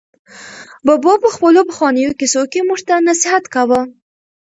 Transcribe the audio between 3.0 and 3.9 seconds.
نصیحت کاوه.